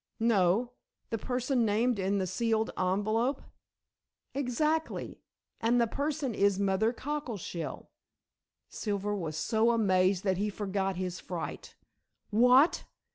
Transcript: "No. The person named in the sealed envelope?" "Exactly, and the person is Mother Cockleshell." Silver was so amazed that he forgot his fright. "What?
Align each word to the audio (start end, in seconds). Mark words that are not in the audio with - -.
"No. 0.19 0.71
The 1.11 1.19
person 1.19 1.63
named 1.63 1.99
in 1.99 2.17
the 2.17 2.25
sealed 2.25 2.71
envelope?" 2.75 3.43
"Exactly, 4.33 5.21
and 5.59 5.79
the 5.79 5.85
person 5.85 6.33
is 6.33 6.57
Mother 6.59 6.91
Cockleshell." 6.91 7.87
Silver 8.67 9.15
was 9.15 9.37
so 9.37 9.69
amazed 9.69 10.23
that 10.23 10.37
he 10.37 10.49
forgot 10.49 10.95
his 10.95 11.19
fright. 11.19 11.75
"What? 12.31 12.83